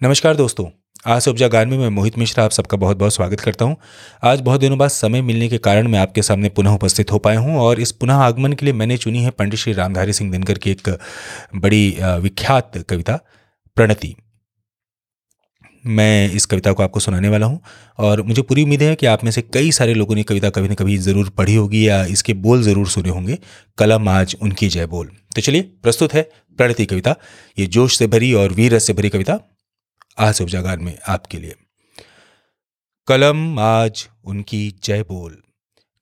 [0.00, 0.64] नमस्कार दोस्तों,
[1.06, 3.76] आज से उपजा गान में मैं मोहित मिश्रा आप सबका बहुत बहुत स्वागत करता हूँ।
[4.22, 7.38] आज बहुत दिनों बाद समय मिलने के कारण मैं आपके सामने पुनः उपस्थित हो पाया
[7.40, 10.58] हूँ और इस पुनः आगमन के लिए मैंने चुनी है पंडित श्री रामधारी सिंह दिनकर
[10.58, 10.88] की एक
[11.56, 13.18] बड़ी विख्यात कविता,
[13.76, 14.14] प्रणति।
[15.84, 17.60] मैं इस कविता को आपको सुनाने वाला हूँ
[17.98, 20.68] और मुझे पूरी उम्मीद है कि आप में से कई सारे लोगों ने कविता कभी
[20.68, 23.38] ना कभी ज़रूर पढ़ी होगी या इसके बोल ज़रूर सुने होंगे।
[23.78, 26.28] कलम आज उनकी जय बोल। तो चलिए, प्रस्तुत है
[26.58, 27.16] प्रणति कविता।
[27.58, 29.38] ये जोश से भरी और वीर से भरी कविता।
[30.18, 31.54] आज उपजा में आपके लिए।
[33.06, 35.38] कलम आज उनकी जय बोल।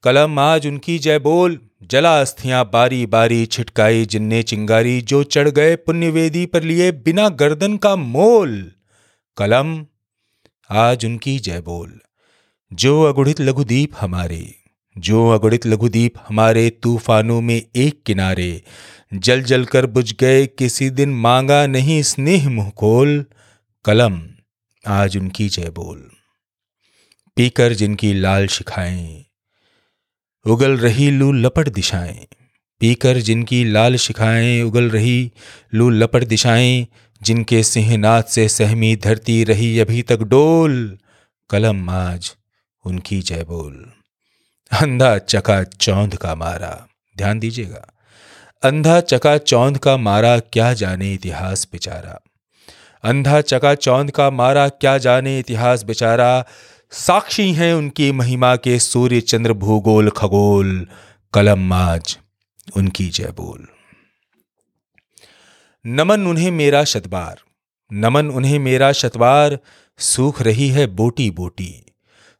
[0.02, 5.76] कलम आज उनकी जय बोल। जला अस्थियाँ बारी बारी छिटकाई, जिन्ने चिंगारी जो चढ़ गए
[5.76, 8.72] पुण्यवेदी पर लिए बिना गर्दन का मोल।
[9.36, 9.86] कलम
[10.70, 12.00] आज उनकी जय बोल।
[12.72, 14.54] जो अगुड़ित लघुदीप हमारे,
[14.98, 18.62] जो अगुणित लघुदीप हमारे तूफानों में एक किनारे,
[19.14, 23.24] जल जल कर बुझ गए किसी दिन मांगा नहीं स्नेह मुँह खोल
[23.86, 24.22] कलम,
[24.86, 26.10] आज उनकी जय बोल।
[27.36, 29.24] पीकर जिनकी लाल शिखाएँ,
[30.46, 32.26] उगल रही लू लपट दिशाएँ।
[32.80, 35.32] पीकर जिनकी लाल शिखाएँ, उगल रही
[35.74, 36.86] लू लपट दिशाएँ।
[37.22, 40.98] जिनके सिंहनाथ से सहमी धरती रही अभी तक डोल।
[41.50, 42.36] कलम, आज
[42.84, 43.92] उनकी जय बोल।
[44.82, 47.92] अंधा चका चौंध का मारा, ध्यान दीजिएगा।
[48.62, 52.20] अंधा चका चौंध का मारा, क्या जाने इतिहास बेचारा।
[53.04, 56.44] अंधा चका चौंध का मारा, क्या जाने इतिहास बेचारा?
[56.90, 60.86] साक्षी हैं उनकी महिमा के सूर्य चंद्र भूगोल खगोल,
[61.34, 62.18] कलम आज
[62.76, 63.66] उनकी जय बोल।
[65.86, 67.40] नमन उन्हें मेरा शतबार,
[67.92, 69.58] नमन उन्हें मेरा शतबार,
[69.98, 71.86] सूख रही है बोटी बोटी,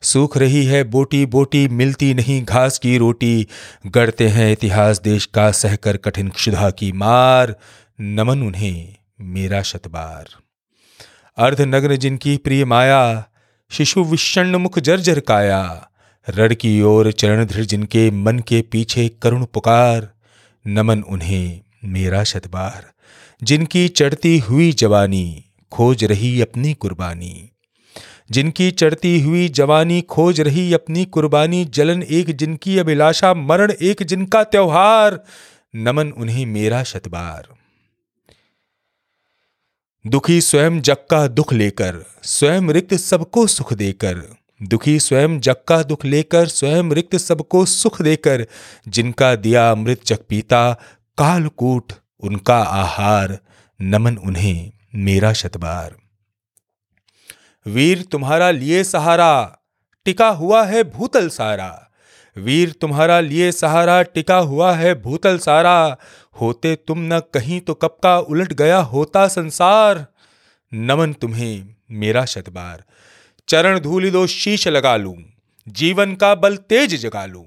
[0.02, 3.46] सूख रही है बोटी बोटी, मिलती नहीं घास की रोटी,
[3.86, 7.54] गढ़ते हैं इतिहास देश का सहकर कठिन क्षुधा की मार,
[8.00, 10.43] नमन उन्हें मेरा शतबार।
[11.36, 13.24] अर्धनग्न जिनकी प्रिय माया,
[13.70, 15.90] शिशु विषण मुख जर्जर काया।
[16.30, 20.12] रड़ की ओर चरण धृ जिनके मन के पीछे करुण पुकार,
[20.66, 22.86] नमन उन्हें मेरा शतबार
[23.42, 27.50] जिनकी चढ़ती हुई जवानी, खोज रही अपनी कुर्बानी।
[28.30, 34.44] जिनकी चढ़ती हुई जवानी, खोज रही अपनी कुर्बानी, जलन एक जिनकी, अभिलाषा मरण एक जिनका
[34.44, 35.24] त्योहार,
[35.76, 37.63] नमन उन्हें मेरा शतबार
[40.06, 45.82] दुखी स्वयं जग का दुख लेकर, स्वयं रिक्त सबको सुख देकर। दुखी स्वयं जग का
[45.82, 48.46] दुख लेकर, स्वयं रिक्त सबको सुख देकर।
[48.88, 50.72] जिनका दिया अमृत जग पीता,
[51.18, 53.38] कालकूट उनका आहार,
[53.80, 55.96] नमन उन्हें मेरा शतबार।
[57.66, 59.58] वीर तुम्हारा लिए सहारा,
[60.04, 61.83] टिका हुआ है भूतल सारा।
[62.36, 65.96] वीर तुम्हारा लिए सहारा टिका हुआ है भूतल सारा।
[66.40, 70.06] होते तुम न कहीं तो कब का उलट गया होता संसार।
[70.72, 72.84] नमन तुम्हें, मेरा शतबार।
[73.48, 75.16] चरण धूलि दो शीश लगा लूँ,
[75.66, 77.46] जीवन का बल तेज जगा लूँ।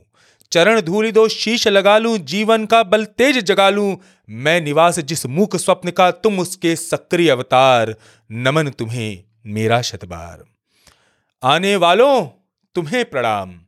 [0.51, 3.97] चरण धूलि दो शीश लगा लूँ, जीवन का बल तेज जगा लूँ।
[4.29, 7.95] मैं निवास जिस मुख स्वप्न का, तुम उसके सक्रिय अवतार।
[8.31, 10.43] नमन तुम्हें, मेरा शतबार।
[11.43, 12.25] आने वालों,
[12.75, 13.59] तुम्हें प्रणाम।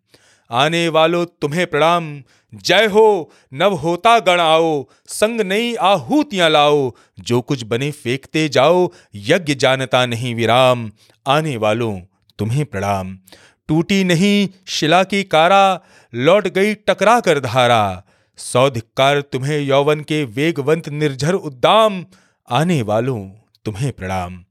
[0.52, 2.24] आने वालों तुम्हें प्रणाम।
[2.56, 8.92] जय हो, नव होता गण आओ, संग नई आहूतियाँ लाओ। जो कुछ बने फेंकते जाओ,
[9.16, 10.92] यज्ञ जानता नहीं विराम।
[11.28, 12.02] आने वालों,
[12.40, 13.20] तुम्हें प्रणाम।
[13.68, 15.82] टूटी नहीं शिला की कारा,
[16.16, 18.04] लौट गई टकरा कर धारा।
[18.38, 22.06] सौ धिक्कार तुम्हें यौवन के वेगवंत निर्झर उद्दाम।
[22.50, 23.32] आने वालों,
[23.66, 24.44] तुम्हें प्रणाम।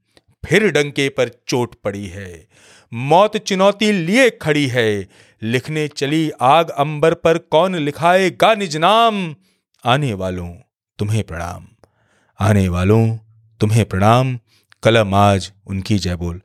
[0.45, 2.47] फिर डंके पर चोट पड़ी है।
[2.93, 5.07] मौत चुनौती लिए खड़ी है।
[5.41, 9.35] लिखने चली आग अंबर पर कौन लिखाएगा निज नाम?
[9.83, 10.49] आने वालों,
[10.99, 11.67] तुम्हें प्रणाम।
[12.39, 13.17] आने वालों,
[13.61, 14.37] तुम्हें प्रणाम।
[14.83, 16.41] कलम आज उनकी जय बोल।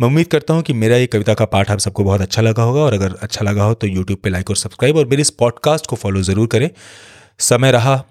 [0.00, 2.62] मैं उम्मीद करता हूँ कि मेरा ये कविता का पाठ आप सबको बहुत अच्छा लगा
[2.62, 5.30] होगा, और अगर अच्छा लगा हो तो यूट्यूब पे लाइक और सब्सक्राइब और मेरे इस
[5.32, 6.70] पॉडकास्ट को फॉलो ज़रूर करें।
[7.40, 8.02] समय रहा,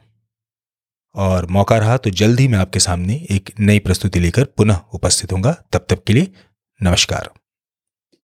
[1.16, 5.32] और मौका रहा तो जल्द ही मैं आपके सामने एक नई प्रस्तुति लेकर पुनः उपस्थित
[5.32, 6.32] होंगे तब तक के लिए
[6.80, 7.30] नमस्कार।